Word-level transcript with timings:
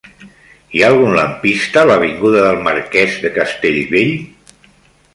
Hi 0.77 0.79
ha 0.83 0.87
algun 0.93 1.13
lampista 1.19 1.83
a 1.83 1.87
l'avinguda 1.91 2.41
del 2.49 2.59
Marquès 2.71 3.23
de 3.27 3.35
Castellbell? 3.39 4.15